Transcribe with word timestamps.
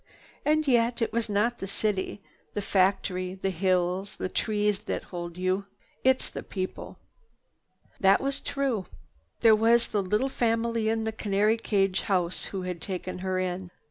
And 0.43 0.67
yet, 0.67 0.99
it 1.03 1.13
is 1.13 1.29
not 1.29 1.59
the 1.59 1.67
city, 1.67 2.23
the 2.55 2.61
factory, 2.63 3.35
the 3.35 3.51
hills, 3.51 4.15
the 4.15 4.29
trees 4.29 4.79
that 4.85 5.03
hold 5.03 5.37
you. 5.37 5.65
It's 6.03 6.27
the 6.31 6.41
people." 6.41 6.97
This 7.99 8.17
was 8.19 8.39
true. 8.39 8.87
There 9.41 9.55
was 9.55 9.89
the 9.89 10.01
little 10.01 10.27
family 10.27 10.89
in 10.89 11.03
the 11.03 11.11
canary 11.11 11.57
cage 11.57 12.01
house 12.01 12.45
who 12.45 12.63
had 12.63 12.81
taken 12.81 13.19
her 13.19 13.37
in. 13.37 13.69